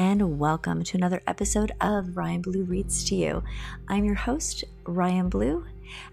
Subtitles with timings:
[0.00, 3.44] and welcome to another episode of Ryan Blue Reads to You.
[3.86, 5.66] I'm your host, Ryan Blue,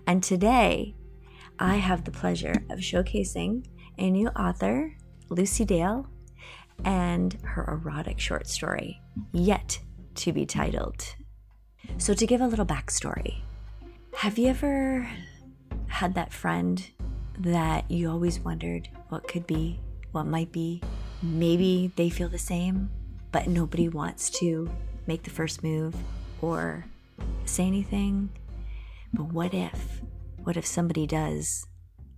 [0.05, 0.93] and today
[1.57, 3.65] I have the pleasure of showcasing
[3.97, 4.93] a new author,
[5.29, 6.05] Lucy Dale,
[6.83, 9.01] and her erotic short story,
[9.31, 9.79] yet
[10.15, 11.15] to be titled.
[11.97, 13.37] So, to give a little backstory,
[14.15, 15.09] have you ever
[15.87, 16.85] had that friend
[17.39, 19.79] that you always wondered what could be,
[20.11, 20.83] what might be?
[21.23, 22.89] Maybe they feel the same,
[23.37, 24.67] but nobody wants to
[25.05, 25.95] make the first move
[26.41, 26.83] or
[27.45, 28.29] say anything.
[29.13, 30.01] But what if?
[30.37, 31.67] What if somebody does?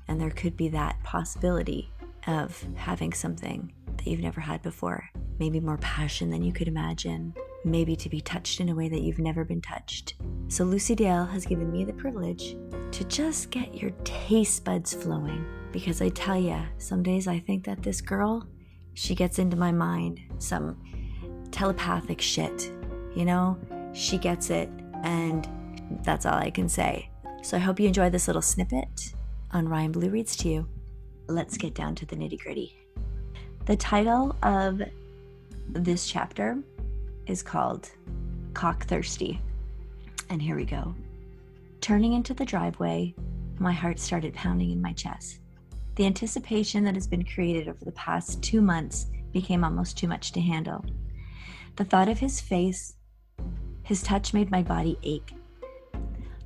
[0.08, 1.92] And there could be that possibility
[2.26, 5.10] of having something that you've never had before.
[5.40, 7.34] Maybe more passion than you could imagine.
[7.66, 10.14] Maybe to be touched in a way that you've never been touched.
[10.48, 12.56] So, Lucy Dale has given me the privilege
[12.92, 15.46] to just get your taste buds flowing.
[15.74, 18.48] Because I tell you, some days I think that this girl,
[18.94, 20.82] she gets into my mind some
[21.52, 22.72] telepathic shit.
[23.16, 23.58] You know,
[23.94, 24.70] she gets it,
[25.04, 25.48] and
[26.04, 27.10] that's all I can say.
[27.42, 29.14] So I hope you enjoy this little snippet
[29.52, 30.68] on Ryan Blue Reads to You.
[31.28, 32.76] Let's get down to the nitty gritty.
[33.66, 34.82] The title of
[35.70, 36.58] this chapter
[37.28, 37.90] is called
[38.54, 39.40] Cock Thirsty.
[40.30, 40.96] And here we go.
[41.82, 43.14] Turning into the driveway,
[43.58, 45.40] my heart started pounding in my chest.
[45.96, 50.32] The anticipation that has been created over the past two months became almost too much
[50.32, 50.84] to handle.
[51.76, 52.96] The thought of his face,
[53.84, 55.34] his touch made my body ache.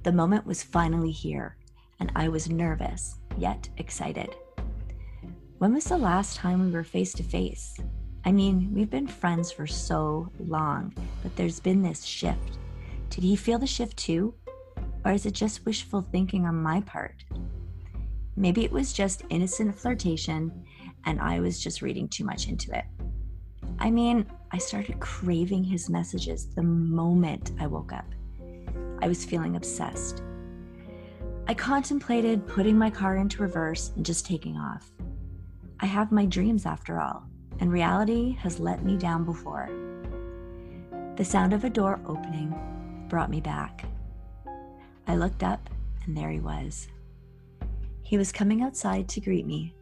[0.04, 1.58] The moment was finally here,
[2.00, 4.36] and I was nervous, yet excited.
[5.58, 7.78] When was the last time we were face to face?
[8.26, 12.58] I mean, we've been friends for so long, but there's been this shift.
[13.10, 14.34] Did he feel the shift too?
[15.06, 17.26] Or is it just wishful thinking on my part?
[18.36, 20.66] Maybe it was just innocent flirtation
[21.06, 22.86] and I was just reading too much into it.
[23.80, 28.06] I mean, I started craving his messages the moment I woke up.
[29.02, 30.22] I was feeling obsessed.
[31.48, 34.90] I contemplated putting my car into reverse and just taking off.
[35.80, 37.24] I have my dreams after all,
[37.60, 39.70] and reality has let me down before.
[41.18, 42.56] The sound of a door opening
[43.10, 43.86] brought me back.
[45.08, 45.70] I looked up,
[46.06, 46.88] and there he was.
[48.04, 49.76] He was coming outside to greet me.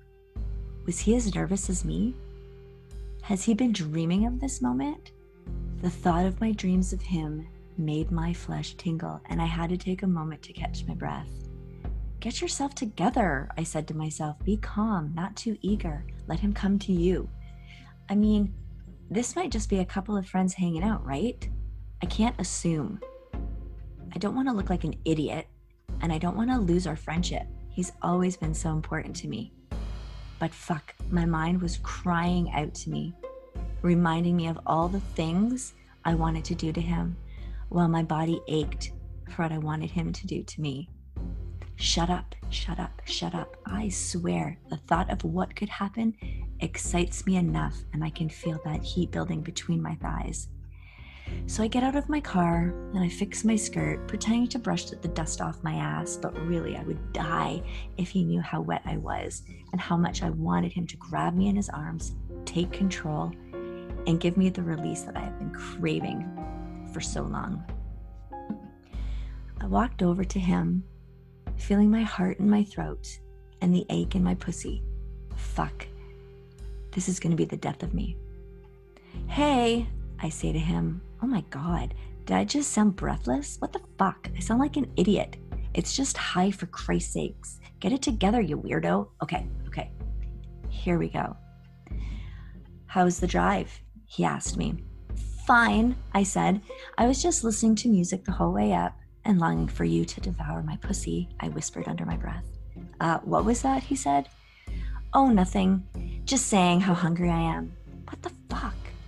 [0.86, 2.16] Was he as nervous as me?
[3.32, 5.14] Has he been dreaming of this moment?
[5.82, 7.48] The thought of my dreams of him
[7.78, 11.30] made my flesh tingle, and I had to take a moment to catch my breath.
[12.20, 14.36] Get yourself together, I said to myself.
[14.44, 16.06] Be calm, not too eager.
[16.28, 17.30] Let him come to you.
[18.10, 18.54] I mean,
[19.10, 21.48] this might just be a couple of friends hanging out, right?
[22.04, 23.00] I can't assume.
[24.14, 25.48] I don't want to look like an idiot,
[26.02, 27.48] and I don't want to lose our friendship.
[27.70, 29.54] He's always been so important to me.
[30.42, 33.14] But fuck, my mind was crying out to me,
[33.84, 37.16] reminding me of all the things I wanted to do to him,
[37.70, 38.92] while my body ached
[39.30, 40.90] for what I wanted him to do to me.
[41.76, 43.56] Shut up, shut up, shut up.
[43.68, 46.16] I swear, the thought of what could happen
[46.60, 50.48] excites me enough, and I can feel that heat building between my thighs.
[51.48, 54.86] So I get out of my car and I fix my skirt, pretending to brush
[54.86, 57.62] the dust off my ass, but really I would die
[57.98, 61.36] if he knew how wet I was and how much I wanted him to grab
[61.36, 62.16] me in his arms,
[62.46, 63.34] take control,
[64.08, 66.26] and give me the release that I have been craving
[66.94, 67.64] for so long.
[69.60, 70.84] I walked over to him,
[71.58, 73.20] feeling my heart in my throat
[73.62, 74.82] and the ache in my pussy.
[75.36, 75.86] Fuck.
[76.92, 78.18] This is going to be the death of me.
[79.28, 79.88] Hey,
[80.22, 81.94] I say to him, Oh my God,
[82.26, 83.58] did I just sound breathless?
[83.60, 84.30] What the fuck?
[84.36, 85.38] I sound like an idiot.
[85.74, 87.60] It's just hi for Christ's sakes.
[87.80, 89.10] Get it together, you weirdo.
[89.24, 89.92] Okay, okay.
[90.70, 91.36] Here we go.
[92.86, 93.72] How's the drive?
[94.06, 94.84] He asked me.
[95.48, 96.62] Fine, I said.
[96.98, 98.96] I was just listening to music the whole way up
[99.26, 102.46] and longing for you to devour my pussy, I whispered under my breath.
[103.00, 103.84] Uh, what was that?
[103.84, 104.30] He said.
[105.14, 105.84] Oh, nothing.
[106.26, 107.74] Just saying how hungry I am.
[108.06, 108.32] What the?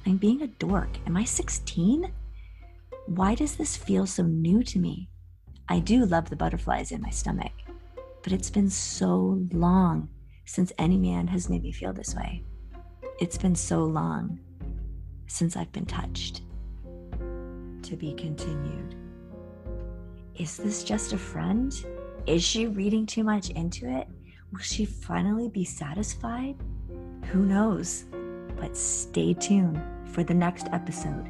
[0.06, 0.90] I'm being a dork.
[1.08, 2.12] Am I 16?
[3.06, 5.08] Why does this feel so new to me?
[5.70, 7.54] I do love the butterflies in my stomach,
[8.22, 10.10] but it's been so long
[10.46, 12.44] since any man has made me feel this way.
[13.22, 14.40] It's been so long
[15.28, 16.42] since I've been touched.
[17.84, 18.96] To be continued.
[20.36, 21.74] Is this just a friend?
[22.28, 24.08] Is she reading too much into it?
[24.52, 26.56] Will she finally be satisfied?
[27.32, 28.06] Who knows?
[28.58, 31.28] But stay tuned for the next episode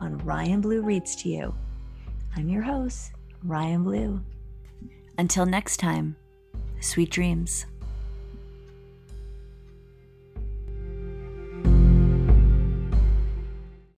[0.00, 1.54] on Ryan Blue Reads to You.
[2.36, 3.12] I'm your host,
[3.42, 4.20] Ryan Blue.
[5.18, 6.16] Until next time,
[6.80, 7.66] sweet dreams.